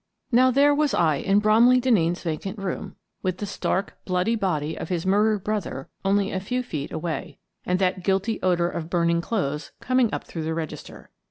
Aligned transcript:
Now 0.31 0.49
there 0.49 0.73
was 0.73 0.95
I 0.95 1.17
in 1.17 1.37
Bromley 1.37 1.79
Denneen's 1.79 2.23
vacant 2.23 2.57
room, 2.57 2.95
with 3.21 3.37
the 3.37 3.45
stark, 3.45 3.99
bloody 4.03 4.35
body 4.35 4.75
of 4.75 4.89
his 4.89 5.05
murdered 5.05 5.43
brother 5.43 5.89
only 6.03 6.31
a 6.31 6.39
few 6.39 6.63
feet 6.63 6.91
away, 6.91 7.37
and 7.67 7.77
that 7.77 8.03
guilty 8.03 8.41
odour 8.41 8.65
of 8.67 8.89
burning 8.89 9.21
clothes 9.21 9.73
coming 9.79 10.11
up 10.11 10.23
through 10.23 10.41
the 10.41 10.55
register. 10.55 11.11